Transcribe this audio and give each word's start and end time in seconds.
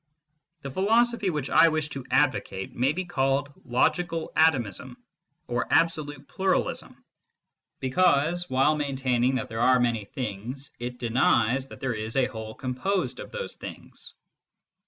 The 0.63 0.71
philosophy 0.71 1.29
which 1.29 1.51
I 1.51 1.67
wish 1.67 1.89
to 1.89 2.03
advocate 2.09 2.73
may 2.75 2.91
be 2.91 3.05
called 3.05 3.53
logical 3.63 4.31
atomism 4.35 4.97
or 5.45 5.67
absolute 5.69 6.27
pluralism, 6.27 7.05
because, 7.79 8.49
while 8.49 8.75
maintaining 8.75 9.35
that 9.35 9.47
there 9.47 9.61
are 9.61 9.79
many 9.79 10.05
things, 10.05 10.71
it 10.79 10.97
denies 10.97 11.67
that 11.67 11.81
there 11.81 11.93
is 11.93 12.15
a 12.15 12.25
whole 12.25 12.55
composed 12.55 13.19
of 13.19 13.31
those 13.31 13.57
things. 13.57 14.15